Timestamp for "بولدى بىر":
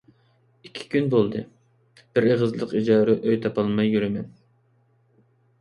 1.13-2.27